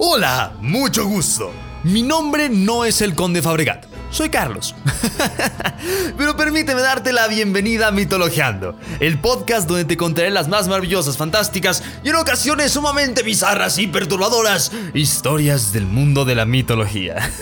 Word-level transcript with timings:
Hola, 0.00 0.52
mucho 0.60 1.06
gusto. 1.06 1.50
Mi 1.82 2.02
nombre 2.02 2.48
no 2.48 2.84
es 2.84 3.02
el 3.02 3.16
Conde 3.16 3.42
Fabregat, 3.42 3.84
soy 4.12 4.28
Carlos. 4.28 4.76
Pero 6.16 6.36
permíteme 6.36 6.80
darte 6.82 7.12
la 7.12 7.26
bienvenida 7.26 7.88
a 7.88 7.90
Mitologeando, 7.90 8.78
el 9.00 9.18
podcast 9.18 9.66
donde 9.66 9.84
te 9.84 9.96
contaré 9.96 10.30
las 10.30 10.46
más 10.46 10.68
maravillosas, 10.68 11.16
fantásticas 11.16 11.82
y 12.04 12.10
en 12.10 12.14
ocasiones 12.14 12.70
sumamente 12.70 13.24
bizarras 13.24 13.76
y 13.78 13.88
perturbadoras 13.88 14.70
historias 14.94 15.72
del 15.72 15.86
mundo 15.86 16.24
de 16.24 16.36
la 16.36 16.44
mitología. 16.44 17.16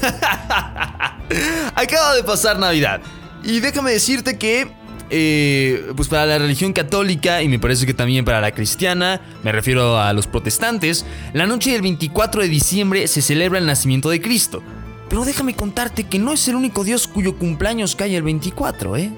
Acaba 1.75 2.15
de 2.15 2.25
pasar 2.25 2.59
Navidad 2.59 3.03
y 3.45 3.61
déjame 3.61 3.91
decirte 3.91 4.39
que 4.39 4.75
eh, 5.11 5.93
pues 5.97 6.09
para 6.09 6.27
la 6.27 6.39
religión 6.39 6.73
católica 6.73 7.43
y 7.43 7.49
me 7.49 7.59
parece 7.59 7.87
que 7.87 7.95
también 7.95 8.25
para 8.25 8.41
la 8.41 8.53
cristiana, 8.53 9.21
me 9.43 9.53
refiero 9.53 9.99
a 9.99 10.13
los 10.13 10.27
protestantes, 10.27 11.05
la 11.33 11.47
noche 11.47 11.73
del 11.73 11.83
24 11.83 12.43
de 12.43 12.49
diciembre 12.49 13.07
se 13.07 13.23
celebra 13.23 13.59
el 13.59 13.67
nacimiento 13.67 14.11
de 14.11 14.21
Cristo. 14.21 14.63
Pero 15.09 15.25
déjame 15.25 15.55
contarte 15.55 16.05
que 16.05 16.19
no 16.19 16.33
es 16.33 16.49
el 16.49 16.57
único 16.57 16.83
Dios 16.83 17.07
cuyo 17.07 17.39
cumpleaños 17.39 17.95
cae 17.95 18.17
el 18.17 18.23
24, 18.23 18.97
¿eh? 18.97 19.13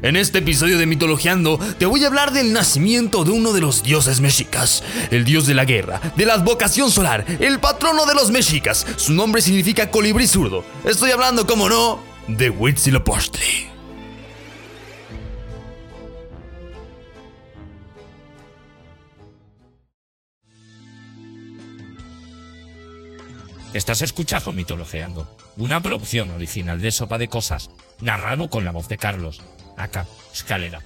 En 0.00 0.14
este 0.14 0.38
episodio 0.38 0.78
de 0.78 0.86
Mitologeando 0.86 1.58
te 1.78 1.86
voy 1.86 2.04
a 2.04 2.06
hablar 2.06 2.32
del 2.32 2.52
nacimiento 2.52 3.24
de 3.24 3.32
uno 3.32 3.52
de 3.52 3.60
los 3.60 3.82
dioses 3.82 4.20
mexicas, 4.20 4.84
el 5.10 5.24
dios 5.24 5.46
de 5.46 5.54
la 5.54 5.64
guerra, 5.64 6.00
de 6.16 6.24
la 6.24 6.34
advocación 6.34 6.90
solar, 6.90 7.24
el 7.40 7.58
patrono 7.58 8.06
de 8.06 8.14
los 8.14 8.30
mexicas. 8.30 8.86
Su 8.96 9.12
nombre 9.12 9.42
significa 9.42 9.90
colibrí 9.90 10.28
zurdo. 10.28 10.64
Estoy 10.84 11.10
hablando, 11.10 11.46
como 11.46 11.68
no, 11.68 12.00
de 12.28 12.50
Huitzilopochtli. 12.50 13.67
Estás 23.74 24.00
escuchando 24.00 24.50
Mitologeando, 24.50 25.28
una 25.58 25.82
producción 25.82 26.30
original 26.30 26.80
de 26.80 26.90
Sopa 26.90 27.18
de 27.18 27.28
Cosas, 27.28 27.68
narrado 28.00 28.48
con 28.48 28.64
la 28.64 28.72
voz 28.72 28.88
de 28.88 28.96
Carlos, 28.96 29.42
acá, 29.76 30.06
escalera. 30.32 30.80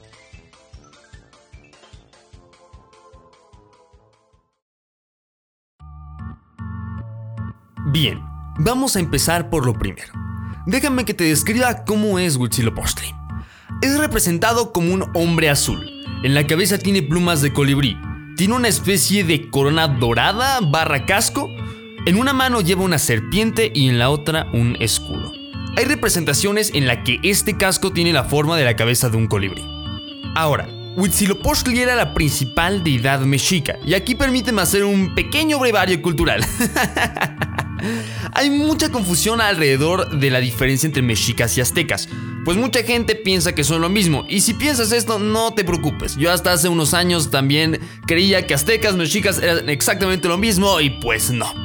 Bien, 7.86 8.20
vamos 8.58 8.97
a 8.97 9.00
empezar 9.00 9.48
por 9.48 9.64
lo 9.64 9.75
primero. 9.75 10.12
Déjame 10.66 11.05
que 11.05 11.14
te 11.14 11.25
describa 11.25 11.84
cómo 11.84 12.19
es 12.19 12.36
Huitzilopochtli. 12.36 13.14
Es 13.80 13.97
representado 13.97 14.72
como 14.72 14.92
un 14.92 15.05
hombre 15.14 15.50
azul. 15.50 15.88
En 16.25 16.34
la 16.34 16.48
cabeza 16.48 16.78
tiene 16.78 17.03
plumas 17.03 17.42
de 17.42 17.53
colibrí. 17.53 17.97
Tiene 18.36 18.55
una 18.55 18.69
especie 18.69 19.22
de 19.22 19.50
corona 19.50 19.86
dorada 19.86 20.58
barra 20.60 21.06
casco 21.06 21.48
en 22.05 22.17
una 22.17 22.33
mano 22.33 22.61
lleva 22.61 22.83
una 22.83 22.98
serpiente 22.98 23.70
y 23.75 23.89
en 23.89 23.98
la 23.98 24.11
otra 24.11 24.48
un 24.53 24.77
escudo. 24.81 25.33
Hay 25.77 25.84
representaciones 25.84 26.72
en 26.75 26.86
la 26.86 27.05
que 27.05 27.20
este 27.22 27.56
casco 27.56 27.92
tiene 27.92 28.12
la 28.12 28.25
forma 28.25 28.56
de 28.56 28.64
la 28.64 28.77
cabeza 28.77 29.09
de 29.09 29.17
un 29.17 29.28
colibrí. 29.28 29.64
Ahora, 30.34 30.69
Huitzilopochtli 30.97 31.81
era 31.81 31.94
la 31.94 32.12
principal 32.12 32.84
deidad 32.84 33.20
mexica, 33.20 33.78
y 33.84 33.94
aquí 33.94 34.14
permíteme 34.14 34.61
hacer 34.61 34.84
un 34.84 35.14
pequeño 35.14 35.59
brevario 35.59 36.03
cultural. 36.03 36.44
Hay 38.34 38.50
mucha 38.50 38.91
confusión 38.91 39.41
alrededor 39.41 40.19
de 40.19 40.31
la 40.31 40.41
diferencia 40.41 40.87
entre 40.87 41.03
mexicas 41.03 41.56
y 41.56 41.61
aztecas, 41.61 42.09
pues 42.44 42.56
mucha 42.56 42.83
gente 42.83 43.14
piensa 43.14 43.55
que 43.55 43.64
son 43.64 43.81
lo 43.81 43.89
mismo, 43.89 44.27
y 44.28 44.41
si 44.41 44.55
piensas 44.55 44.92
esto, 44.92 45.19
no 45.19 45.55
te 45.55 45.64
preocupes. 45.64 46.16
Yo 46.16 46.33
hasta 46.33 46.53
hace 46.53 46.69
unos 46.69 46.94
años 46.94 47.31
también 47.31 47.81
creía 48.06 48.47
que 48.47 48.55
aztecas, 48.55 48.94
mexicas 48.94 49.39
eran 49.39 49.69
exactamente 49.70 50.28
lo 50.28 50.37
mismo, 50.37 50.81
y 50.81 50.91
pues 50.91 51.31
no. 51.31 51.61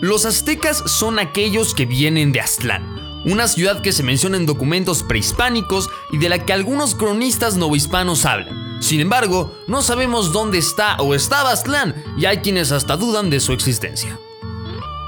Los 0.00 0.26
aztecas 0.26 0.82
son 0.84 1.18
aquellos 1.18 1.74
que 1.74 1.86
vienen 1.86 2.30
de 2.30 2.40
Aztlán, 2.40 3.22
una 3.24 3.48
ciudad 3.48 3.80
que 3.80 3.92
se 3.92 4.02
menciona 4.02 4.36
en 4.36 4.44
documentos 4.44 5.02
prehispánicos 5.02 5.88
y 6.12 6.18
de 6.18 6.28
la 6.28 6.44
que 6.44 6.52
algunos 6.52 6.94
cronistas 6.94 7.56
novohispanos 7.56 8.26
hablan. 8.26 8.76
Sin 8.82 9.00
embargo, 9.00 9.56
no 9.66 9.80
sabemos 9.80 10.32
dónde 10.32 10.58
está 10.58 10.96
o 10.96 11.14
estaba 11.14 11.50
Aztlán 11.50 11.94
y 12.18 12.26
hay 12.26 12.38
quienes 12.38 12.72
hasta 12.72 12.98
dudan 12.98 13.30
de 13.30 13.40
su 13.40 13.54
existencia. 13.54 14.18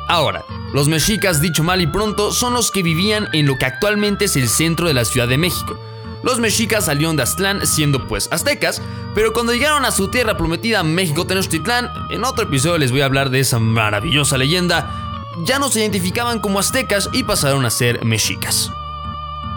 Ahora, 0.09 0.47
los 0.73 0.89
mexicas, 0.89 1.43
dicho 1.43 1.63
mal 1.63 1.83
y 1.83 1.87
pronto, 1.87 2.33
son 2.33 2.55
los 2.55 2.71
que 2.71 2.83
vivían 2.83 3.29
en 3.35 3.47
lo 3.47 3.59
que 3.59 3.67
actualmente 3.67 4.25
es 4.25 4.37
el 4.37 4.49
centro 4.49 4.89
de 4.89 4.95
la 4.95 5.05
Ciudad 5.05 5.29
de 5.29 5.37
México, 5.37 5.79
los 6.23 6.41
mexicas 6.41 6.87
salieron 6.87 7.17
de 7.17 7.23
Aztlán 7.23 7.67
siendo 7.67 8.07
pues 8.07 8.29
aztecas, 8.33 8.83
pero 9.15 9.33
cuando 9.33 9.53
llegaron 9.53 9.85
a 9.85 9.91
su 9.91 10.09
tierra 10.09 10.37
prometida 10.37 10.83
México 10.83 11.27
Tenochtitlán, 11.27 11.91
en 12.11 12.25
otro 12.25 12.45
episodio 12.45 12.79
les 12.79 12.91
voy 12.91 13.03
a 13.03 13.07
hablar 13.07 13.31
de 13.31 13.41
esa 13.41 13.59
maravillosa 13.59 14.39
leyenda, 14.39 15.25
ya 15.45 15.59
no 15.59 15.69
se 15.69 15.81
identificaban 15.81 16.41
como 16.41 16.59
aztecas 16.59 17.09
y 17.13 17.25
pasaron 17.25 17.65
a 17.65 17.71
ser 17.71 18.05
mexicas. 18.05 18.71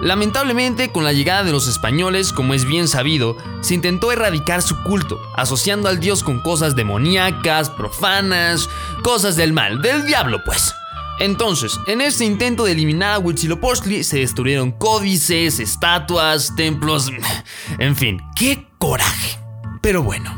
Lamentablemente, 0.01 0.91
con 0.91 1.03
la 1.03 1.13
llegada 1.13 1.43
de 1.43 1.51
los 1.51 1.67
españoles, 1.67 2.33
como 2.33 2.55
es 2.55 2.65
bien 2.65 2.87
sabido, 2.87 3.37
se 3.61 3.75
intentó 3.75 4.11
erradicar 4.11 4.63
su 4.63 4.81
culto, 4.81 5.21
asociando 5.35 5.89
al 5.89 5.99
dios 5.99 6.23
con 6.23 6.39
cosas 6.39 6.75
demoníacas, 6.75 7.69
profanas, 7.69 8.67
cosas 9.03 9.35
del 9.35 9.53
mal, 9.53 9.79
del 9.81 10.07
diablo 10.07 10.43
pues. 10.43 10.73
Entonces, 11.21 11.79
en 11.85 12.01
este 12.01 12.25
intento 12.25 12.65
de 12.65 12.71
eliminar 12.71 13.13
a 13.13 13.19
Huitzilopochtli 13.19 14.03
se 14.03 14.17
destruyeron 14.17 14.71
códices, 14.71 15.59
estatuas, 15.59 16.55
templos, 16.55 17.11
en 17.77 17.95
fin, 17.95 18.19
qué 18.35 18.65
coraje. 18.79 19.37
Pero 19.83 20.01
bueno, 20.01 20.33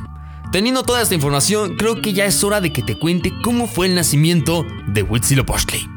teniendo 0.52 0.84
toda 0.84 1.02
esta 1.02 1.16
información, 1.16 1.78
creo 1.78 2.02
que 2.02 2.12
ya 2.12 2.26
es 2.26 2.44
hora 2.44 2.60
de 2.60 2.74
que 2.74 2.84
te 2.84 3.00
cuente 3.00 3.32
cómo 3.46 3.66
fue 3.66 3.86
el 3.86 3.96
nacimiento 3.96 4.66
de 4.88 5.04
Huitzilopochtli. 5.04 5.93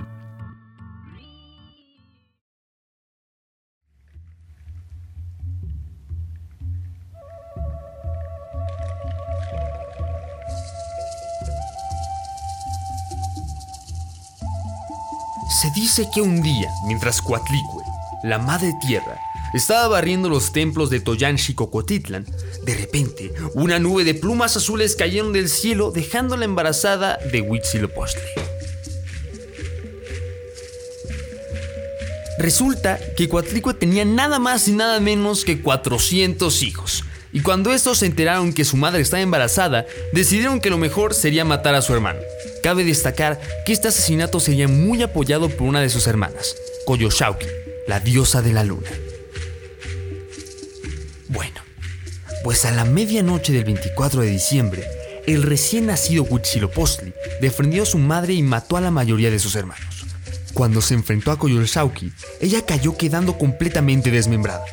Se 15.67 15.73
dice 15.73 16.09
que 16.15 16.21
un 16.21 16.43
día, 16.43 16.71
mientras 16.85 17.21
Coatlicue, 17.21 17.83
la 18.23 18.39
madre 18.39 18.73
tierra, 18.87 19.19
estaba 19.53 19.89
barriendo 19.89 20.29
los 20.29 20.53
templos 20.53 20.91
de 20.91 21.01
Toyan 21.01 21.39
Xicocotitlan, 21.39 22.25
de 22.65 22.75
repente 22.77 23.33
una 23.53 23.81
nube 23.81 24.05
de 24.05 24.15
plumas 24.15 24.57
azules 24.57 24.95
cayeron 24.95 25.33
del 25.33 25.49
cielo 25.49 25.91
dejándola 25.91 26.45
embarazada 26.45 27.19
de 27.33 27.41
Huitzilopochtli. 27.41 28.23
Resulta 32.39 33.01
que 33.17 33.29
Coatlicue 33.29 33.75
tenía 33.75 34.05
nada 34.05 34.39
más 34.39 34.69
y 34.69 34.73
nada 34.73 35.01
menos 35.01 35.45
que 35.45 35.63
400 35.63 36.63
hijos, 36.63 37.03
y 37.33 37.41
cuando 37.41 37.73
estos 37.73 37.99
se 37.99 38.07
enteraron 38.07 38.53
que 38.53 38.65
su 38.65 38.77
madre 38.77 39.03
estaba 39.03 39.21
embarazada, 39.21 39.85
decidieron 40.13 40.61
que 40.61 40.71
lo 40.71 40.79
mejor 40.79 41.13
sería 41.13 41.45
matar 41.45 41.75
a 41.75 41.83
su 41.83 41.93
hermano. 41.93 42.21
Cabe 42.67 42.83
destacar 42.83 43.39
que 43.65 43.73
este 43.73 43.87
asesinato 43.87 44.41
sería 44.41 44.67
muy 44.67 45.01
apoyado 45.01 45.49
por 45.49 45.69
una 45.69 45.81
de 45.81 45.89
sus 45.89 46.09
hermanas, 46.09 46.57
Koyoshauki, 46.85 47.47
la 47.87 48.01
diosa 48.01 48.43
de 48.43 48.53
la 48.53 48.65
luna. 48.65 48.91
Bueno, 51.29 51.61
pues 52.43 52.65
a 52.65 52.73
la 52.73 52.85
medianoche 52.85 53.53
del 53.53 53.63
24 53.63 54.23
de 54.23 54.31
diciembre, 54.31 54.85
el 55.29 55.45
recién 55.45 55.87
nacido 55.87 56.25
Huitzilopochtli 56.25 57.15
defendió 57.41 57.85
a 57.85 57.87
su 57.87 57.99
madre 57.99 58.33
y 58.33 58.43
mató 58.43 58.77
a 58.77 58.81
la 58.81 58.91
mayoría 58.91 59.31
de 59.31 59.39
sus 59.39 59.55
hermanos. 59.55 60.05
Cuando 60.53 60.81
se 60.81 60.95
enfrentó 60.95 61.31
a 61.31 61.39
Koyoshauki, 61.39 62.11
ella 62.41 62.67
cayó 62.67 62.97
quedando 62.97 63.39
completamente 63.39 64.11
desmembrada. 64.11 64.65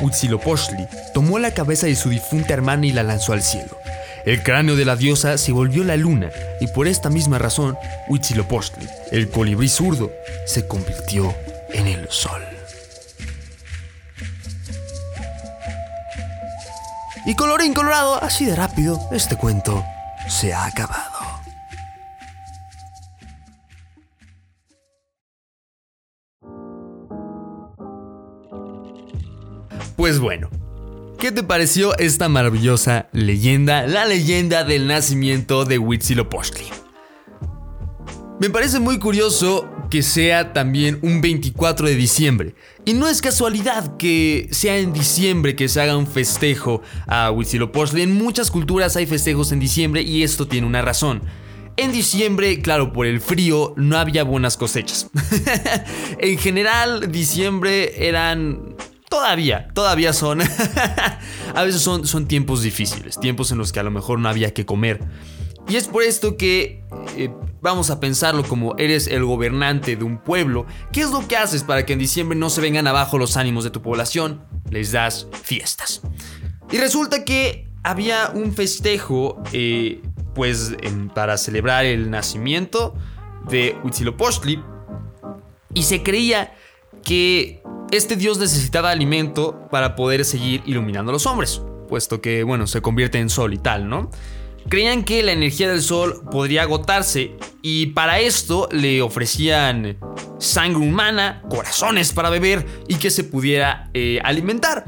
Huitzilopochtli 0.00 0.86
tomó 1.12 1.40
la 1.40 1.52
cabeza 1.52 1.88
de 1.88 1.96
su 1.96 2.08
difunta 2.08 2.54
hermana 2.54 2.86
y 2.86 2.92
la 2.92 3.02
lanzó 3.02 3.32
al 3.32 3.42
cielo. 3.42 3.76
El 4.24 4.42
cráneo 4.42 4.76
de 4.76 4.84
la 4.84 4.96
diosa 4.96 5.36
se 5.36 5.50
volvió 5.52 5.82
la 5.82 5.96
luna 5.96 6.30
y 6.60 6.68
por 6.68 6.86
esta 6.86 7.10
misma 7.10 7.38
razón 7.38 7.76
Huitzilopochtli, 8.08 8.88
el 9.10 9.28
colibrí 9.30 9.68
zurdo, 9.68 10.12
se 10.46 10.66
convirtió 10.66 11.34
en 11.70 11.88
el 11.88 12.08
sol. 12.08 12.42
Y 17.26 17.34
colorín 17.34 17.74
colorado, 17.74 18.22
así 18.22 18.44
de 18.44 18.56
rápido, 18.56 19.00
este 19.12 19.36
cuento 19.36 19.84
se 20.28 20.52
ha 20.52 20.66
acabado. 20.66 21.12
Pues 29.96 30.18
bueno, 30.18 30.50
¿Qué 31.22 31.30
te 31.30 31.44
pareció 31.44 31.96
esta 31.98 32.28
maravillosa 32.28 33.08
leyenda, 33.12 33.86
la 33.86 34.06
leyenda 34.06 34.64
del 34.64 34.88
nacimiento 34.88 35.64
de 35.64 35.78
Huitzilopochtli? 35.78 36.64
Me 38.40 38.50
parece 38.50 38.80
muy 38.80 38.98
curioso 38.98 39.70
que 39.88 40.02
sea 40.02 40.52
también 40.52 40.98
un 41.00 41.20
24 41.20 41.86
de 41.86 41.94
diciembre. 41.94 42.56
Y 42.84 42.94
no 42.94 43.06
es 43.06 43.22
casualidad 43.22 43.96
que 43.98 44.48
sea 44.50 44.78
en 44.78 44.92
diciembre 44.92 45.54
que 45.54 45.68
se 45.68 45.80
haga 45.80 45.96
un 45.96 46.08
festejo 46.08 46.82
a 47.06 47.30
Huitzilopochtli. 47.30 48.02
En 48.02 48.14
muchas 48.14 48.50
culturas 48.50 48.96
hay 48.96 49.06
festejos 49.06 49.52
en 49.52 49.60
diciembre 49.60 50.02
y 50.02 50.24
esto 50.24 50.48
tiene 50.48 50.66
una 50.66 50.82
razón. 50.82 51.22
En 51.76 51.92
diciembre, 51.92 52.60
claro, 52.62 52.92
por 52.92 53.06
el 53.06 53.20
frío, 53.20 53.74
no 53.76 53.96
había 53.96 54.24
buenas 54.24 54.56
cosechas. 54.56 55.08
en 56.18 56.36
general, 56.36 57.12
diciembre 57.12 58.08
eran... 58.08 58.74
Todavía, 59.12 59.68
todavía 59.74 60.14
son... 60.14 60.40
a 61.54 61.62
veces 61.64 61.82
son, 61.82 62.06
son 62.06 62.26
tiempos 62.26 62.62
difíciles, 62.62 63.20
tiempos 63.20 63.52
en 63.52 63.58
los 63.58 63.70
que 63.70 63.78
a 63.78 63.82
lo 63.82 63.90
mejor 63.90 64.18
no 64.18 64.26
había 64.30 64.54
que 64.54 64.64
comer. 64.64 65.00
Y 65.68 65.76
es 65.76 65.86
por 65.86 66.02
esto 66.02 66.38
que 66.38 66.82
eh, 67.18 67.30
vamos 67.60 67.90
a 67.90 68.00
pensarlo 68.00 68.42
como 68.42 68.74
eres 68.78 69.08
el 69.08 69.22
gobernante 69.26 69.96
de 69.96 70.04
un 70.04 70.16
pueblo. 70.16 70.64
¿Qué 70.92 71.02
es 71.02 71.10
lo 71.10 71.28
que 71.28 71.36
haces 71.36 71.62
para 71.62 71.84
que 71.84 71.92
en 71.92 71.98
diciembre 71.98 72.38
no 72.38 72.48
se 72.48 72.62
vengan 72.62 72.86
abajo 72.86 73.18
los 73.18 73.36
ánimos 73.36 73.64
de 73.64 73.70
tu 73.70 73.82
población? 73.82 74.46
Les 74.70 74.92
das 74.92 75.26
fiestas. 75.42 76.00
Y 76.70 76.78
resulta 76.78 77.22
que 77.22 77.68
había 77.82 78.32
un 78.34 78.54
festejo, 78.54 79.42
eh, 79.52 80.00
pues, 80.34 80.72
para 81.14 81.36
celebrar 81.36 81.84
el 81.84 82.10
nacimiento 82.10 82.94
de 83.46 83.76
Huitzilopochtli. 83.84 84.64
Y 85.74 85.82
se 85.82 86.02
creía 86.02 86.54
que 87.04 87.62
este 87.92 88.16
dios 88.16 88.38
necesitaba 88.38 88.90
alimento 88.90 89.68
para 89.70 89.94
poder 89.94 90.24
seguir 90.24 90.62
iluminando 90.64 91.10
a 91.10 91.12
los 91.12 91.26
hombres, 91.26 91.60
puesto 91.88 92.22
que, 92.22 92.42
bueno, 92.42 92.66
se 92.66 92.80
convierte 92.80 93.18
en 93.18 93.28
sol 93.28 93.52
y 93.52 93.58
tal, 93.58 93.88
¿no? 93.88 94.10
Creían 94.68 95.04
que 95.04 95.22
la 95.22 95.32
energía 95.32 95.68
del 95.68 95.82
sol 95.82 96.22
podría 96.30 96.62
agotarse 96.62 97.36
y 97.60 97.88
para 97.88 98.18
esto 98.18 98.66
le 98.72 99.02
ofrecían 99.02 99.98
sangre 100.38 100.78
humana, 100.78 101.42
corazones 101.50 102.12
para 102.12 102.30
beber 102.30 102.64
y 102.88 102.94
que 102.94 103.10
se 103.10 103.24
pudiera 103.24 103.90
eh, 103.92 104.20
alimentar. 104.24 104.86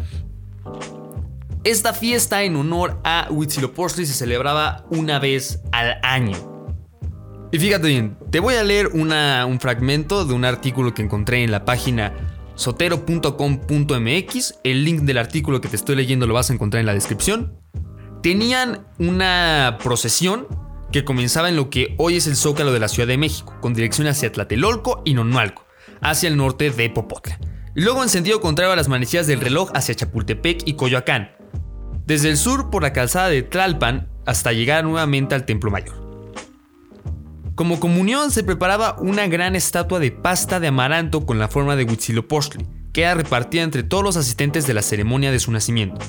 Esta 1.63 1.93
fiesta 1.93 2.43
en 2.43 2.57
honor 2.57 3.01
a 3.05 3.29
Huitzilopochtli 3.31 4.07
se 4.07 4.15
celebraba 4.15 4.87
una 4.89 5.19
vez 5.19 5.61
al 5.73 5.99
año. 6.03 6.55
Y 7.53 7.59
fíjate 7.59 7.89
bien, 7.89 8.17
te 8.31 8.41
voy 8.41 8.55
a 8.55 8.65
leer 8.65 8.89
un 8.89 9.61
fragmento 9.61 10.25
de 10.25 10.33
un 10.33 10.47
artículo 10.47 10.95
que 10.95 11.03
encontré 11.03 11.45
en 11.45 11.51
la 11.51 11.65
página 11.65 12.34
sotero.com.mx. 12.55 14.55
El 14.65 14.85
link 14.85 15.03
del 15.03 15.19
artículo 15.19 15.61
que 15.61 15.69
te 15.69 15.77
estoy 15.77 15.97
leyendo 15.97 16.27
lo 16.27 16.35
vas 16.35 16.51
a 16.51 16.55
encontrar 16.55 16.81
en 16.81 16.87
la 16.87 16.95
descripción 16.95 17.65
tenían 18.25 18.87
una 18.99 19.77
procesión 19.83 20.49
que 20.91 21.05
comenzaba 21.05 21.51
en 21.51 21.57
lo 21.57 21.69
que 21.69 21.95
hoy 21.99 22.17
es 22.17 22.27
el 22.27 22.37
Zócalo 22.37 22.73
de 22.73 22.81
la 22.81 22.89
Ciudad 22.89 23.07
de 23.07 23.19
México, 23.19 23.55
con 23.61 23.75
dirección 23.75 24.07
hacia 24.07 24.33
Tlatelolco 24.33 25.03
y 25.05 25.13
Nonualco, 25.13 25.67
hacia 26.01 26.29
el 26.29 26.39
norte 26.39 26.71
de 26.71 26.89
Popotla. 26.89 27.39
Luego 27.75 28.03
en 28.03 28.09
sentido 28.09 28.41
las 28.77 28.89
manecillas 28.89 29.27
del 29.27 29.41
reloj 29.41 29.71
hacia 29.75 29.95
Chapultepec 29.95 30.63
y 30.65 30.75
Coyoacán. 30.75 31.33
Desde 32.07 32.31
el 32.31 32.39
sur 32.39 32.71
por 32.71 32.83
la 32.83 32.93
calzada 32.93 33.29
de 33.29 33.43
Tlalpan 33.43 34.09
hasta 34.25 34.53
llegar 34.53 34.85
nuevamente 34.85 35.35
al 35.35 35.45
Templo 35.45 35.71
Mayor. 35.71 36.04
Como 37.55 37.79
comunión 37.79 38.33
se 38.33 38.43
preparaba 38.43 38.97
una 38.99 39.29
gran 39.29 39.55
estatua 39.55 40.01
de 40.01 40.11
pasta 40.11 40.59
de 40.59 40.67
amaranto 40.67 41.25
con 41.25 41.39
la 41.39 41.47
forma 41.47 41.77
de 41.77 41.85
Huitzilopochtli, 41.85 42.67
que 42.93 43.03
era 43.03 43.15
repartida 43.15 43.63
entre 43.63 43.85
todos 43.85 44.03
los 44.03 44.17
asistentes 44.17 44.67
de 44.67 44.75
la 44.75 44.83
ceremonia 44.83 45.31
de 45.31 45.39
su 45.39 45.53
nacimiento, 45.53 46.01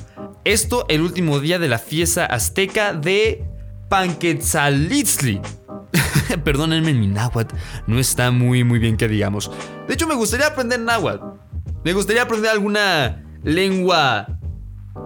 esto 0.44 0.86
el 0.88 1.02
último 1.02 1.38
día 1.38 1.60
de 1.60 1.68
la 1.68 1.78
fiesta 1.78 2.26
azteca 2.26 2.94
de 2.94 3.44
Panquetzalitzli. 3.88 5.40
Perdónenme 6.44 6.94
mi 6.94 7.06
náhuatl, 7.06 7.54
no 7.86 8.00
está 8.00 8.32
muy 8.32 8.64
muy 8.64 8.80
bien 8.80 8.96
que 8.96 9.06
digamos. 9.06 9.50
De 9.86 9.94
hecho 9.94 10.08
me 10.08 10.14
gustaría 10.14 10.48
aprender 10.48 10.80
náhuatl. 10.80 11.24
Me 11.84 11.92
gustaría 11.92 12.22
aprender 12.22 12.50
alguna 12.50 13.24
lengua 13.44 14.26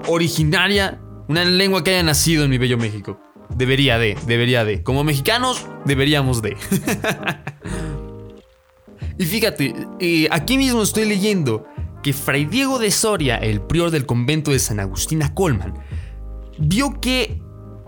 originaria, 0.09 0.99
una 1.29 1.45
lengua 1.45 1.85
que 1.85 1.91
haya 1.91 2.03
nacido 2.03 2.45
en 2.45 2.51
mi 2.51 2.57
bello 2.57 2.79
México. 2.79 3.21
Debería 3.57 3.99
de, 3.99 4.17
debería 4.27 4.65
de. 4.65 4.83
Como 4.83 5.05
mexicanos, 5.05 5.67
deberíamos 5.85 6.43
de. 6.43 6.57
y 9.19 9.25
fíjate, 9.25 9.75
eh, 9.99 10.29
aquí 10.31 10.57
mismo 10.57 10.83
estoy 10.83 11.07
leyendo 11.07 11.67
que 12.03 12.13
Fray 12.13 12.47
Diego 12.47 12.79
de 12.79 12.91
Soria, 12.91 13.37
el 13.37 13.61
prior 13.61 13.91
del 13.91 14.07
convento 14.07 14.51
de 14.51 14.59
San 14.59 14.81
Agustín 14.81 15.23
a 15.23 15.35
Colman, 15.35 15.75
vio 16.59 17.01
que 17.01 17.43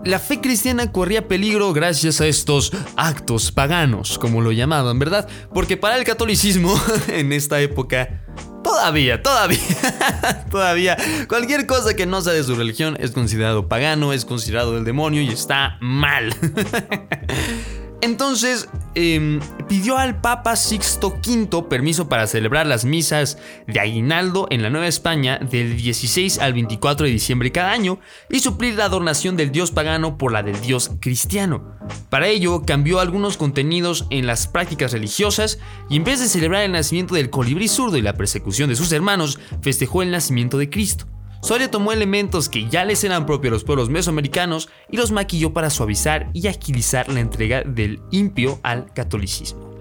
la 0.05 0.19
fe 0.19 0.41
cristiana 0.41 0.91
corría 0.91 1.27
peligro 1.27 1.73
gracias 1.73 2.21
a 2.21 2.27
estos 2.27 2.71
actos 2.95 3.51
paganos, 3.51 4.19
como 4.19 4.41
lo 4.41 4.51
llamaban, 4.51 4.99
¿verdad? 4.99 5.27
Porque 5.53 5.77
para 5.77 5.97
el 5.97 6.03
catolicismo, 6.03 6.75
en 7.07 7.31
esta 7.31 7.61
época, 7.61 8.23
todavía, 8.63 9.21
todavía, 9.21 9.59
todavía, 10.51 10.97
cualquier 11.27 11.67
cosa 11.67 11.93
que 11.93 12.05
no 12.05 12.21
sea 12.21 12.33
de 12.33 12.43
su 12.43 12.55
religión 12.55 12.97
es 12.99 13.11
considerado 13.11 13.67
pagano, 13.67 14.13
es 14.13 14.25
considerado 14.25 14.73
del 14.73 14.85
demonio 14.85 15.21
y 15.21 15.29
está 15.29 15.77
mal. 15.81 16.33
Entonces 18.01 18.67
em, 18.95 19.39
pidió 19.73 19.97
al 19.97 20.21
Papa 20.21 20.55
Sixto 20.55 21.15
V 21.27 21.63
permiso 21.67 22.07
para 22.07 22.27
celebrar 22.27 22.67
las 22.67 22.85
misas 22.85 23.39
de 23.65 23.79
aguinaldo 23.79 24.45
en 24.51 24.61
la 24.61 24.69
Nueva 24.69 24.85
España 24.85 25.39
del 25.39 25.75
16 25.77 26.37
al 26.37 26.53
24 26.53 27.07
de 27.07 27.11
diciembre 27.11 27.51
cada 27.51 27.71
año 27.71 27.99
y 28.29 28.37
suplir 28.37 28.75
la 28.75 28.87
donación 28.87 29.35
del 29.35 29.51
dios 29.51 29.71
pagano 29.71 30.19
por 30.19 30.31
la 30.31 30.43
del 30.43 30.61
dios 30.61 30.91
cristiano. 30.99 31.75
Para 32.11 32.27
ello 32.27 32.61
cambió 32.67 32.99
algunos 32.99 33.35
contenidos 33.35 34.05
en 34.11 34.27
las 34.27 34.45
prácticas 34.45 34.91
religiosas 34.91 35.57
y 35.89 35.95
en 35.95 36.03
vez 36.03 36.19
de 36.19 36.27
celebrar 36.27 36.61
el 36.61 36.71
nacimiento 36.71 37.15
del 37.15 37.31
colibrí 37.31 37.67
zurdo 37.67 37.97
y 37.97 38.03
la 38.03 38.13
persecución 38.13 38.69
de 38.69 38.75
sus 38.75 38.91
hermanos, 38.91 39.39
festejó 39.63 40.03
el 40.03 40.11
nacimiento 40.11 40.59
de 40.59 40.69
Cristo. 40.69 41.07
Soria 41.43 41.69
tomó 41.69 41.91
elementos 41.91 42.47
que 42.47 42.69
ya 42.69 42.85
les 42.85 43.03
eran 43.03 43.25
propios 43.25 43.51
a 43.51 43.55
los 43.55 43.63
pueblos 43.65 43.89
mesoamericanos 43.89 44.69
y 44.89 44.95
los 44.95 45.11
maquilló 45.11 45.51
para 45.51 45.69
suavizar 45.69 46.29
y 46.31 46.47
agilizar 46.47 47.09
la 47.09 47.19
entrega 47.19 47.63
del 47.63 47.99
impio 48.11 48.61
al 48.63 48.93
catolicismo. 48.93 49.73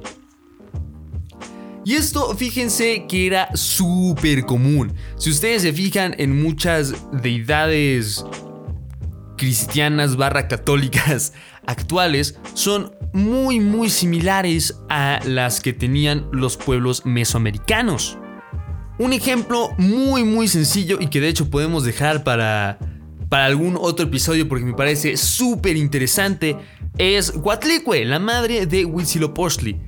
Y 1.84 1.94
esto, 1.94 2.34
fíjense 2.36 3.06
que 3.08 3.28
era 3.28 3.48
súper 3.54 4.44
común. 4.44 4.92
Si 5.16 5.30
ustedes 5.30 5.62
se 5.62 5.72
fijan 5.72 6.16
en 6.18 6.42
muchas 6.42 6.94
deidades 7.12 8.26
cristianas 9.36 10.16
barra 10.16 10.48
católicas 10.48 11.32
actuales, 11.66 12.40
son 12.54 12.92
muy 13.12 13.60
muy 13.60 13.88
similares 13.88 14.80
a 14.88 15.20
las 15.24 15.60
que 15.60 15.72
tenían 15.72 16.26
los 16.32 16.56
pueblos 16.56 17.06
mesoamericanos. 17.06 18.18
Un 19.02 19.12
ejemplo 19.12 19.74
muy 19.78 20.22
muy 20.22 20.46
sencillo 20.46 20.98
y 21.00 21.08
que 21.08 21.20
de 21.20 21.26
hecho 21.26 21.50
podemos 21.50 21.82
dejar 21.82 22.22
para, 22.22 22.78
para 23.28 23.46
algún 23.46 23.76
otro 23.76 24.06
episodio 24.06 24.46
porque 24.48 24.64
me 24.64 24.74
parece 24.74 25.16
súper 25.16 25.76
interesante 25.76 26.56
es 26.98 27.32
Huatlicue, 27.34 28.04
la 28.04 28.20
madre 28.20 28.64
de 28.66 28.84
Huitzilopochtli, 28.84 29.80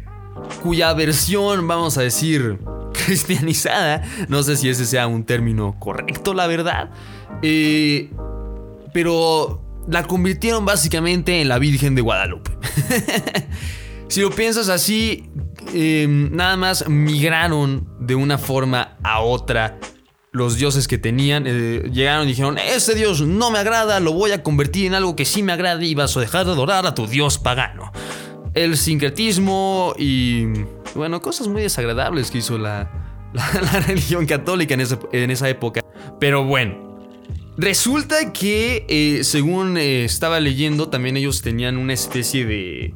cuya 0.65 0.93
versión, 0.95 1.69
vamos 1.69 1.97
a 1.97 2.03
decir, 2.03 2.59
cristianizada, 3.07 4.03
no 4.27 4.43
sé 4.43 4.57
si 4.57 4.69
ese 4.69 4.85
sea 4.85 5.07
un 5.07 5.23
término 5.23 5.79
correcto, 5.79 6.35
la 6.35 6.49
verdad, 6.49 6.91
eh, 7.41 8.11
pero 8.93 9.63
la 9.87 10.09
convirtieron 10.09 10.65
básicamente 10.65 11.41
en 11.41 11.49
la 11.49 11.61
Virgen 11.61 11.95
de 11.95 12.03
Guadalupe. 12.03 12.51
si 14.09 14.23
lo 14.23 14.31
piensas 14.31 14.69
así, 14.69 15.31
Em, 15.73 16.35
nada 16.35 16.57
más 16.57 16.89
migraron 16.89 17.89
de 18.07 18.15
una 18.15 18.39
forma 18.39 18.97
a 19.03 19.21
otra 19.21 19.79
los 20.35 20.57
dioses 20.57 20.89
que 20.89 20.99
tenían. 20.99 21.45
Eh, 21.47 21.89
llegaron 21.93 22.27
y 22.27 22.31
dijeron, 22.31 22.59
ese 22.59 22.95
dios 22.95 23.23
no 23.23 23.51
me 23.51 23.59
agrada, 23.59 24.01
lo 24.01 24.13
voy 24.13 24.33
a 24.33 24.43
convertir 24.43 24.87
en 24.87 24.95
algo 24.95 25.17
que 25.17 25.25
sí 25.25 25.43
me 25.43 25.53
agrade 25.53 25.87
y 25.87 25.95
vas 25.95 26.17
a 26.17 26.21
dejar 26.21 26.45
de 26.45 26.53
adorar 26.53 26.87
a 26.87 26.95
tu 26.95 27.07
dios 27.07 27.39
pagano. 27.39 27.93
El 28.53 28.77
sincretismo 28.77 29.95
y, 29.97 30.47
bueno, 30.95 31.23
cosas 31.23 31.49
muy 31.49 31.63
desagradables 31.63 32.31
que 32.31 32.39
hizo 32.39 32.59
la, 32.59 32.91
religión 33.87 34.27
católica 34.27 34.75
en, 34.75 35.31
esa 35.31 35.49
época. 35.49 35.81
Pero 36.21 36.45
bueno. 36.45 36.85
Resulta 37.57 38.33
que, 38.33 38.85
eh, 38.89 39.23
según 39.23 39.77
eh, 39.77 40.05
estaba 40.05 40.41
leyendo, 40.41 40.89
también 40.89 41.17
ellos 41.17 41.41
tenían 41.41 41.77
una 41.77 41.93
especie 41.93 42.45
de 42.45 42.95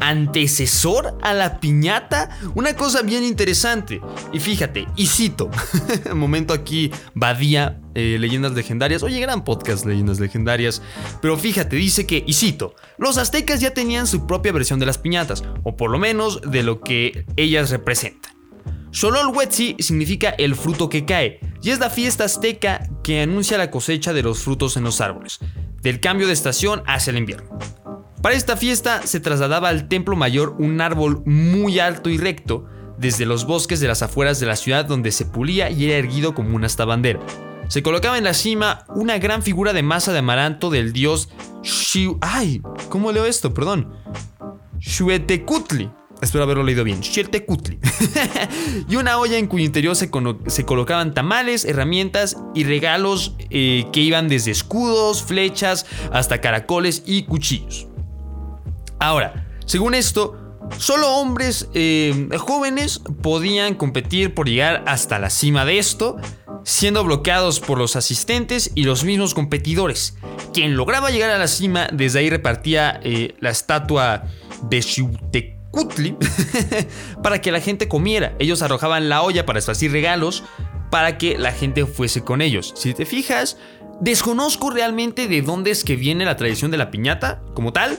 antecesor 0.00 1.18
a 1.22 1.34
la 1.34 1.60
piñata. 1.60 2.30
Una 2.54 2.74
cosa 2.74 3.02
bien 3.02 3.24
interesante. 3.24 4.00
Y 4.32 4.40
fíjate, 4.40 4.86
y 4.96 5.06
cito, 5.06 5.50
momento 6.14 6.54
aquí, 6.54 6.90
Badía, 7.14 7.80
eh, 7.94 8.16
Leyendas 8.18 8.52
Legendarias. 8.52 9.02
Oye, 9.02 9.20
gran 9.20 9.44
podcast, 9.44 9.84
Leyendas 9.86 10.20
Legendarias. 10.20 10.82
Pero 11.20 11.36
fíjate, 11.36 11.76
dice 11.76 12.06
que, 12.06 12.22
y 12.26 12.32
cito, 12.34 12.74
los 12.98 13.18
aztecas 13.18 13.60
ya 13.60 13.74
tenían 13.74 14.06
su 14.06 14.26
propia 14.26 14.52
versión 14.52 14.78
de 14.78 14.86
las 14.86 14.98
piñatas, 14.98 15.44
o 15.64 15.76
por 15.76 15.90
lo 15.90 15.98
menos 15.98 16.40
de 16.42 16.62
lo 16.62 16.80
que 16.80 17.24
ellas 17.36 17.70
representan. 17.70 18.38
Xololhuetzi 18.90 19.76
significa 19.78 20.30
el 20.30 20.54
fruto 20.54 20.88
que 20.88 21.04
cae, 21.04 21.40
y 21.62 21.70
es 21.70 21.78
la 21.78 21.90
fiesta 21.90 22.24
azteca 22.24 22.88
que 23.02 23.20
anuncia 23.20 23.58
la 23.58 23.70
cosecha 23.70 24.12
de 24.12 24.22
los 24.22 24.38
frutos 24.40 24.76
en 24.76 24.84
los 24.84 25.00
árboles, 25.00 25.40
del 25.82 26.00
cambio 26.00 26.26
de 26.26 26.32
estación 26.32 26.82
hacia 26.86 27.10
el 27.10 27.18
invierno. 27.18 27.58
Para 28.22 28.34
esta 28.34 28.56
fiesta 28.56 29.02
se 29.06 29.20
trasladaba 29.20 29.68
al 29.68 29.88
templo 29.88 30.16
mayor 30.16 30.56
un 30.58 30.80
árbol 30.80 31.22
muy 31.24 31.78
alto 31.78 32.10
y 32.10 32.18
recto 32.18 32.66
desde 32.98 33.26
los 33.26 33.46
bosques 33.46 33.78
de 33.78 33.86
las 33.86 34.02
afueras 34.02 34.40
de 34.40 34.46
la 34.46 34.56
ciudad 34.56 34.84
donde 34.84 35.12
se 35.12 35.24
pulía 35.24 35.70
y 35.70 35.84
era 35.84 35.98
erguido 35.98 36.34
como 36.34 36.56
una 36.56 36.66
bandera. 36.84 37.20
Se 37.68 37.82
colocaba 37.82 38.18
en 38.18 38.24
la 38.24 38.34
cima 38.34 38.84
una 38.88 39.18
gran 39.18 39.42
figura 39.42 39.72
de 39.72 39.82
masa 39.82 40.12
de 40.12 40.18
amaranto 40.18 40.70
del 40.70 40.92
dios 40.92 41.28
Shiu. 41.62 42.18
¡Ay! 42.20 42.62
¿Cómo 42.88 43.12
leo 43.12 43.24
esto? 43.24 43.54
Perdón. 43.54 43.92
Xuetecutli. 44.80 45.90
Espero 46.20 46.42
haberlo 46.44 46.64
leído 46.64 46.82
bien. 46.82 47.00
Xuetecutli. 47.02 47.78
y 48.88 48.96
una 48.96 49.18
olla 49.18 49.36
en 49.36 49.46
cuyo 49.46 49.64
interior 49.64 49.94
se, 49.94 50.10
se 50.46 50.64
colocaban 50.64 51.14
tamales, 51.14 51.64
herramientas 51.64 52.36
y 52.54 52.64
regalos 52.64 53.36
eh, 53.50 53.86
que 53.92 54.00
iban 54.00 54.28
desde 54.28 54.50
escudos, 54.50 55.22
flechas, 55.22 55.86
hasta 56.10 56.40
caracoles 56.40 57.02
y 57.06 57.24
cuchillos. 57.24 57.87
Ahora, 58.98 59.46
según 59.66 59.94
esto, 59.94 60.48
Solo 60.76 61.16
hombres 61.16 61.68
eh, 61.74 62.28
jóvenes 62.38 63.00
podían 63.22 63.74
competir 63.74 64.34
por 64.34 64.48
llegar 64.48 64.84
hasta 64.86 65.18
la 65.18 65.30
cima 65.30 65.64
de 65.64 65.78
esto, 65.78 66.16
siendo 66.62 67.02
bloqueados 67.02 67.58
por 67.58 67.78
los 67.78 67.96
asistentes 67.96 68.70
y 68.74 68.84
los 68.84 69.02
mismos 69.02 69.34
competidores. 69.34 70.16
Quien 70.52 70.76
lograba 70.76 71.10
llegar 71.10 71.30
a 71.30 71.38
la 71.38 71.48
cima, 71.48 71.88
desde 71.92 72.20
ahí 72.20 72.30
repartía 72.30 73.00
eh, 73.02 73.34
la 73.40 73.50
estatua 73.50 74.24
de 74.62 74.82
Xiuhtecutli 74.82 76.16
para 77.22 77.40
que 77.40 77.50
la 77.50 77.60
gente 77.60 77.88
comiera. 77.88 78.34
Ellos 78.38 78.62
arrojaban 78.62 79.08
la 79.08 79.22
olla 79.22 79.46
para 79.46 79.58
esparcir 79.58 79.90
regalos 79.90 80.44
para 80.90 81.18
que 81.18 81.38
la 81.38 81.52
gente 81.52 81.86
fuese 81.86 82.22
con 82.22 82.40
ellos. 82.40 82.72
Si 82.76 82.94
te 82.94 83.04
fijas, 83.04 83.58
desconozco 84.00 84.70
realmente 84.70 85.28
de 85.28 85.42
dónde 85.42 85.70
es 85.70 85.82
que 85.82 85.96
viene 85.96 86.24
la 86.24 86.36
tradición 86.36 86.70
de 86.70 86.78
la 86.78 86.90
piñata 86.90 87.42
como 87.54 87.72
tal. 87.72 87.98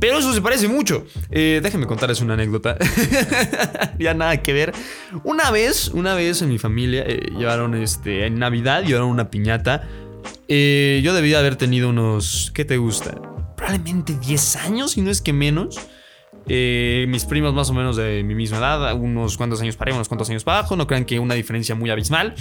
Pero 0.00 0.18
eso 0.18 0.32
se 0.32 0.40
parece 0.40 0.66
mucho. 0.66 1.04
Eh, 1.30 1.60
déjenme 1.62 1.86
contarles 1.86 2.22
una 2.22 2.34
anécdota. 2.34 2.76
ya 3.98 4.14
nada 4.14 4.42
que 4.42 4.54
ver. 4.54 4.72
Una 5.24 5.50
vez, 5.50 5.88
una 5.88 6.14
vez 6.14 6.40
en 6.40 6.48
mi 6.48 6.58
familia 6.58 7.04
eh, 7.06 7.30
llevaron 7.36 7.74
este. 7.74 8.26
En 8.26 8.38
Navidad 8.38 8.82
llevaron 8.82 9.10
una 9.10 9.30
piñata. 9.30 9.86
Eh, 10.48 11.00
yo 11.04 11.12
debía 11.12 11.38
haber 11.38 11.56
tenido 11.56 11.90
unos. 11.90 12.50
¿Qué 12.54 12.64
te 12.64 12.78
gusta? 12.78 13.14
Probablemente 13.56 14.16
10 14.18 14.56
años, 14.56 14.92
si 14.92 15.02
no 15.02 15.10
es 15.10 15.20
que 15.20 15.34
menos. 15.34 15.78
mis 16.46 17.24
primos 17.26 17.52
más 17.52 17.68
o 17.68 17.74
menos 17.74 17.96
de 17.96 18.24
mi 18.24 18.34
misma 18.34 18.56
edad, 18.56 18.94
unos 18.94 19.36
cuantos 19.36 19.60
años 19.60 19.76
para 19.76 19.90
arriba, 19.90 19.98
unos 19.98 20.08
cuantos 20.08 20.30
años 20.30 20.44
para 20.44 20.60
abajo, 20.60 20.76
no 20.76 20.86
crean 20.86 21.04
que 21.04 21.18
una 21.18 21.34
diferencia 21.34 21.74
muy 21.74 21.90
abismal. 21.90 22.34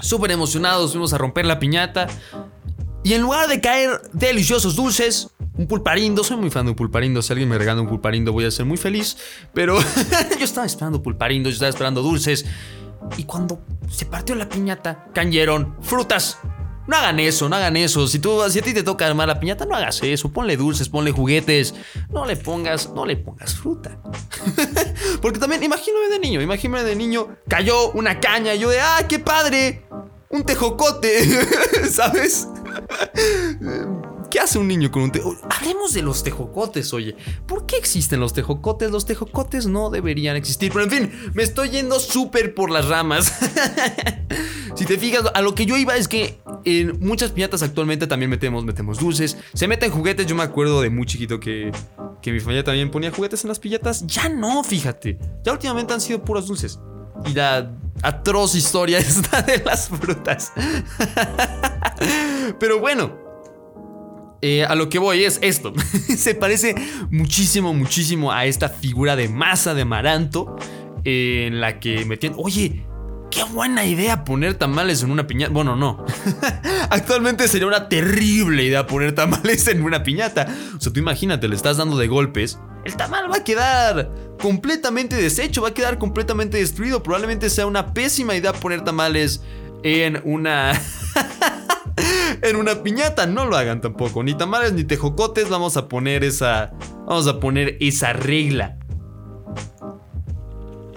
Súper 0.00 0.32
emocionados, 0.32 0.90
fuimos 0.90 1.12
a 1.12 1.18
romper 1.18 1.46
la 1.46 1.60
piñata. 1.60 2.08
Y 3.04 3.14
en 3.14 3.22
lugar 3.22 3.46
de 3.46 3.60
caer 3.60 4.00
deliciosos 4.12 4.74
dulces, 4.74 5.30
un 5.56 5.66
pulparindo, 5.66 6.22
soy 6.22 6.36
muy 6.36 6.50
fan 6.50 6.66
de 6.66 6.70
un 6.70 6.76
pulparindo. 6.76 7.22
Si 7.22 7.32
alguien 7.32 7.48
me 7.48 7.58
regala 7.58 7.80
un 7.80 7.88
pulparindo, 7.88 8.32
voy 8.32 8.44
a 8.44 8.50
ser 8.50 8.66
muy 8.66 8.76
feliz. 8.76 9.16
Pero 9.54 9.78
yo 10.38 10.44
estaba 10.44 10.66
esperando 10.66 11.02
pulparindo, 11.02 11.48
yo 11.48 11.54
estaba 11.54 11.70
esperando 11.70 12.02
dulces. 12.02 12.44
Y 13.16 13.24
cuando 13.24 13.64
se 13.90 14.06
partió 14.06 14.34
la 14.34 14.48
piñata, 14.48 15.06
cayeron 15.12 15.76
frutas. 15.80 16.38
No 16.86 16.96
hagan 16.96 17.18
eso, 17.18 17.48
no 17.48 17.56
hagan 17.56 17.76
eso. 17.76 18.06
Si, 18.06 18.20
tú, 18.20 18.40
si 18.48 18.60
a 18.60 18.62
ti 18.62 18.72
te 18.72 18.84
toca 18.84 19.06
armar 19.06 19.26
la 19.26 19.40
piñata, 19.40 19.66
no 19.66 19.74
hagas 19.74 20.00
eso. 20.02 20.32
Ponle 20.32 20.56
dulces, 20.56 20.88
ponle 20.88 21.10
juguetes. 21.10 21.74
No 22.10 22.26
le 22.26 22.36
pongas, 22.36 22.90
no 22.90 23.04
le 23.04 23.16
pongas 23.16 23.54
fruta. 23.54 23.98
Porque 25.22 25.38
también, 25.38 25.62
imagíname 25.64 26.08
de 26.10 26.18
niño, 26.18 26.40
imagíname 26.40 26.84
de 26.84 26.94
niño, 26.94 27.28
cayó 27.48 27.90
una 27.92 28.20
caña 28.20 28.54
y 28.54 28.60
yo 28.60 28.70
de, 28.70 28.80
¡ah, 28.80 29.04
qué 29.08 29.18
padre! 29.18 29.84
Un 30.28 30.44
tejocote, 30.44 31.24
¿sabes? 31.90 32.48
¿Qué 34.36 34.42
hace 34.42 34.58
un 34.58 34.68
niño 34.68 34.90
con 34.90 35.00
un 35.00 35.10
tejocote? 35.10 35.46
Hablemos 35.48 35.94
de 35.94 36.02
los 36.02 36.22
tejocotes, 36.22 36.92
oye. 36.92 37.16
¿Por 37.46 37.64
qué 37.64 37.78
existen 37.78 38.20
los 38.20 38.34
tejocotes? 38.34 38.90
Los 38.90 39.06
tejocotes 39.06 39.66
no 39.66 39.88
deberían 39.88 40.36
existir. 40.36 40.70
Pero 40.74 40.84
en 40.84 40.90
fin, 40.90 41.30
me 41.32 41.42
estoy 41.42 41.70
yendo 41.70 41.98
súper 41.98 42.54
por 42.54 42.70
las 42.70 42.86
ramas. 42.86 43.32
si 44.76 44.84
te 44.84 44.98
fijas, 44.98 45.22
a 45.32 45.40
lo 45.40 45.54
que 45.54 45.64
yo 45.64 45.78
iba 45.78 45.96
es 45.96 46.06
que 46.06 46.38
en 46.66 47.00
muchas 47.00 47.30
piñatas 47.30 47.62
actualmente 47.62 48.06
también 48.06 48.28
metemos, 48.28 48.62
metemos 48.62 48.98
dulces. 48.98 49.38
Se 49.54 49.66
meten 49.68 49.90
juguetes. 49.90 50.26
Yo 50.26 50.34
me 50.34 50.42
acuerdo 50.42 50.82
de 50.82 50.90
muy 50.90 51.06
chiquito 51.06 51.40
que, 51.40 51.72
que 52.20 52.30
mi 52.30 52.40
familia 52.40 52.62
también 52.62 52.90
ponía 52.90 53.10
juguetes 53.10 53.42
en 53.42 53.48
las 53.48 53.58
piñatas. 53.58 54.06
Ya 54.06 54.28
no, 54.28 54.62
fíjate. 54.62 55.18
Ya 55.44 55.52
últimamente 55.52 55.94
han 55.94 56.02
sido 56.02 56.22
puros 56.22 56.46
dulces. 56.46 56.78
Y 57.24 57.32
la 57.32 57.74
atroz 58.02 58.54
historia 58.54 58.98
está 58.98 59.40
de 59.40 59.64
las 59.64 59.88
frutas. 59.88 60.52
Pero 62.60 62.80
bueno, 62.80 63.25
eh, 64.42 64.64
a 64.64 64.74
lo 64.74 64.88
que 64.88 64.98
voy 64.98 65.24
es 65.24 65.38
esto. 65.42 65.72
Se 66.16 66.34
parece 66.34 66.74
muchísimo, 67.10 67.74
muchísimo 67.74 68.32
a 68.32 68.46
esta 68.46 68.68
figura 68.68 69.16
de 69.16 69.28
masa 69.28 69.74
de 69.74 69.82
amaranto 69.82 70.56
en 71.04 71.60
la 71.60 71.80
que 71.80 72.04
metían... 72.04 72.34
Oye, 72.36 72.86
qué 73.30 73.44
buena 73.44 73.84
idea 73.86 74.24
poner 74.24 74.54
tamales 74.54 75.02
en 75.02 75.10
una 75.10 75.26
piñata. 75.26 75.52
Bueno, 75.52 75.76
no. 75.76 76.04
Actualmente 76.90 77.48
sería 77.48 77.66
una 77.66 77.88
terrible 77.88 78.64
idea 78.64 78.86
poner 78.86 79.14
tamales 79.14 79.66
en 79.68 79.82
una 79.82 80.02
piñata. 80.02 80.46
O 80.76 80.80
sea, 80.80 80.92
tú 80.92 81.00
imagínate, 81.00 81.48
le 81.48 81.56
estás 81.56 81.76
dando 81.76 81.96
de 81.96 82.08
golpes. 82.08 82.58
El 82.84 82.96
tamal 82.96 83.30
va 83.30 83.38
a 83.38 83.44
quedar 83.44 84.10
completamente 84.40 85.16
deshecho, 85.16 85.62
va 85.62 85.68
a 85.68 85.74
quedar 85.74 85.98
completamente 85.98 86.58
destruido. 86.58 87.02
Probablemente 87.02 87.50
sea 87.50 87.66
una 87.66 87.92
pésima 87.92 88.36
idea 88.36 88.52
poner 88.52 88.82
tamales 88.84 89.42
en 89.82 90.20
una... 90.24 90.72
en 92.42 92.56
una 92.56 92.82
piñata. 92.82 93.26
No 93.26 93.46
lo 93.46 93.56
hagan 93.56 93.80
tampoco. 93.80 94.22
Ni 94.22 94.36
tamales 94.36 94.72
ni 94.72 94.84
tejocotes. 94.84 95.48
Vamos 95.48 95.76
a 95.76 95.88
poner 95.88 96.24
esa. 96.24 96.72
Vamos 97.06 97.26
a 97.26 97.40
poner 97.40 97.76
esa 97.80 98.12
regla. 98.12 98.78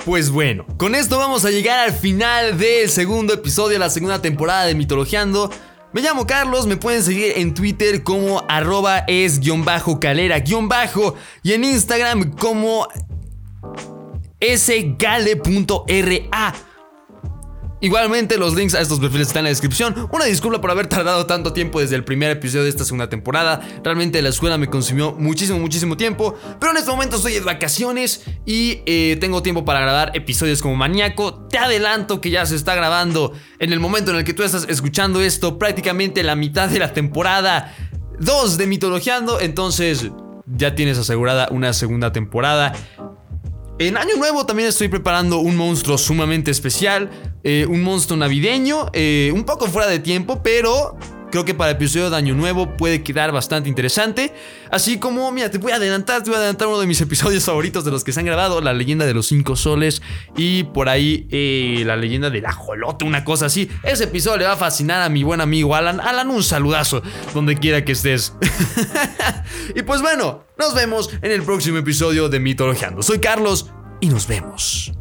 Pues 0.05 0.29
bueno, 0.31 0.65
con 0.77 0.95
esto 0.95 1.19
vamos 1.19 1.43
a 1.45 1.51
llegar 1.51 1.79
al 1.79 1.93
final 1.93 2.57
del 2.57 2.89
segundo 2.89 3.33
episodio 3.33 3.73
de 3.73 3.79
la 3.79 3.89
segunda 3.89 4.21
temporada 4.21 4.65
de 4.65 4.73
Mitologiando. 4.73 5.51
Me 5.91 6.01
llamo 6.01 6.25
Carlos, 6.25 6.67
me 6.67 6.77
pueden 6.77 7.03
seguir 7.03 7.33
en 7.35 7.53
Twitter 7.53 8.01
como 8.03 8.45
arroba 8.47 8.99
es-calera-bajo 9.07 11.15
y 11.43 11.51
en 11.53 11.65
Instagram 11.65 12.31
como 12.37 12.87
sgale.ra. 14.39 15.29
Igualmente 17.81 18.37
los 18.37 18.55
links 18.55 18.75
a 18.75 18.81
estos 18.81 18.99
perfiles 18.99 19.27
están 19.27 19.41
en 19.41 19.43
la 19.45 19.49
descripción. 19.49 19.95
Una 20.11 20.25
disculpa 20.25 20.59
por 20.59 20.69
haber 20.71 20.87
tardado 20.87 21.25
tanto 21.25 21.53
tiempo 21.53 21.79
desde 21.79 21.95
el 21.95 22.03
primer 22.03 22.31
episodio 22.31 22.63
de 22.63 22.69
esta 22.69 22.83
segunda 22.83 23.09
temporada. 23.09 23.61
Realmente 23.83 24.21
la 24.21 24.29
escuela 24.29 24.57
me 24.57 24.67
consumió 24.67 25.13
muchísimo, 25.13 25.59
muchísimo 25.59 25.95
tiempo. 25.95 26.35
Pero 26.59 26.71
en 26.71 26.77
este 26.77 26.91
momento 26.91 27.15
estoy 27.15 27.33
de 27.33 27.39
vacaciones 27.39 28.25
y 28.45 28.81
eh, 28.85 29.17
tengo 29.21 29.41
tiempo 29.41 29.63
para 29.63 29.79
grabar 29.79 30.11
episodios 30.13 30.61
como 30.61 30.75
maníaco. 30.75 31.47
Te 31.47 31.57
adelanto 31.57 32.19
que 32.19 32.31
ya 32.31 32.45
se 32.45 32.55
está 32.55 32.75
grabando 32.75 33.31
en 33.59 33.71
el 33.71 33.79
momento 33.79 34.11
en 34.11 34.17
el 34.17 34.23
que 34.25 34.33
tú 34.33 34.43
estás 34.43 34.65
escuchando 34.67 35.21
esto, 35.21 35.57
prácticamente 35.57 36.21
la 36.23 36.35
mitad 36.35 36.67
de 36.67 36.79
la 36.79 36.91
temporada 36.91 37.73
2 38.19 38.57
de 38.57 38.67
Mitologiando. 38.67 39.39
Entonces 39.39 40.11
ya 40.45 40.75
tienes 40.75 40.97
asegurada 40.97 41.47
una 41.51 41.71
segunda 41.71 42.11
temporada. 42.11 42.73
En 43.79 43.95
Año 43.95 44.17
Nuevo 44.17 44.45
también 44.45 44.67
estoy 44.67 44.89
preparando 44.89 45.39
un 45.39 45.55
monstruo 45.55 45.97
sumamente 45.97 46.51
especial, 46.51 47.09
eh, 47.45 47.65
un 47.65 47.81
monstruo 47.81 48.17
navideño, 48.17 48.87
eh, 48.91 49.31
un 49.33 49.45
poco 49.45 49.67
fuera 49.67 49.87
de 49.87 49.99
tiempo, 49.99 50.43
pero 50.43 50.97
creo 51.31 51.45
que 51.45 51.53
para 51.53 51.71
el 51.71 51.77
episodio 51.77 52.09
de 52.09 52.15
Año 52.15 52.35
Nuevo 52.35 52.75
puede 52.77 53.03
quedar 53.03 53.31
bastante 53.31 53.69
interesante. 53.69 54.33
Así 54.71 54.99
como, 54.99 55.31
mira, 55.31 55.49
te 55.49 55.57
voy 55.57 55.71
a 55.71 55.75
adelantar, 55.75 56.23
te 56.23 56.29
voy 56.29 56.35
a 56.35 56.39
adelantar 56.39 56.67
uno 56.67 56.79
de 56.79 56.87
mis 56.87 56.99
episodios 57.09 57.43
favoritos 57.43 57.85
de 57.85 57.91
los 57.91 58.03
que 58.03 58.11
se 58.11 58.19
han 58.19 58.25
grabado, 58.25 58.61
la 58.61 58.73
leyenda 58.73 59.05
de 59.05 59.13
los 59.13 59.27
cinco 59.27 59.55
soles 59.55 60.01
y 60.35 60.63
por 60.63 60.89
ahí 60.89 61.27
eh, 61.31 61.83
la 61.85 61.95
leyenda 61.95 62.29
del 62.29 62.45
ajolote, 62.45 63.05
una 63.05 63.23
cosa 63.23 63.47
así. 63.47 63.69
Ese 63.83 64.05
episodio 64.05 64.37
le 64.37 64.45
va 64.45 64.53
a 64.53 64.57
fascinar 64.57 65.01
a 65.01 65.09
mi 65.09 65.23
buen 65.23 65.41
amigo 65.41 65.75
Alan. 65.75 65.99
Alan, 65.99 66.29
un 66.29 66.43
saludazo 66.43 67.01
donde 67.33 67.55
quiera 67.57 67.83
que 67.83 67.93
estés. 67.93 68.33
y 69.75 69.81
pues 69.83 70.01
bueno, 70.01 70.45
nos 70.57 70.73
vemos 70.73 71.09
en 71.21 71.31
el 71.31 71.43
próximo 71.43 71.77
episodio 71.77 72.29
de 72.29 72.39
Mitologiando. 72.39 73.01
Soy 73.01 73.19
Carlos 73.19 73.71
y 74.01 74.07
nos 74.07 74.27
vemos. 74.27 74.98